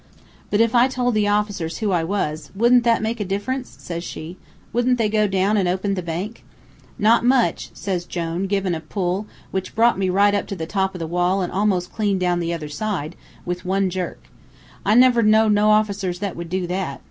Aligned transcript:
"'But 0.49 0.61
if 0.61 0.73
I 0.73 0.87
told 0.87 1.13
the 1.13 1.27
officers 1.27 1.77
who 1.77 1.91
I 1.91 2.03
was, 2.03 2.49
wouldn't 2.55 2.83
that 2.85 3.03
make 3.03 3.19
a 3.19 3.23
difference?' 3.23 3.75
says 3.79 4.03
she. 4.03 4.35
'Wouldn't 4.73 4.97
they 4.97 5.07
go 5.09 5.27
down 5.27 5.57
an' 5.57 5.67
open 5.67 5.93
the 5.93 6.01
bank?' 6.01 6.43
"'Not 6.97 7.23
much,' 7.23 7.69
says 7.75 8.05
Jone, 8.05 8.47
givin' 8.47 8.73
a 8.73 8.79
pull 8.79 9.27
which 9.51 9.75
brought 9.75 9.99
me 9.99 10.09
right 10.09 10.33
up 10.33 10.47
to 10.47 10.55
the 10.55 10.65
top 10.65 10.95
o' 10.95 10.97
the 10.97 11.05
wall 11.05 11.43
an' 11.43 11.51
almost 11.51 11.93
clean 11.93 12.17
down 12.17 12.39
the 12.39 12.51
other 12.51 12.67
side, 12.67 13.15
with 13.45 13.63
one 13.63 13.91
jerk. 13.91 14.23
'I 14.87 14.95
never 14.95 15.21
knowed 15.21 15.51
no 15.51 15.69
officers 15.69 16.17
that 16.17 16.35
would 16.35 16.49
do 16.49 16.65
that. 16.65 16.99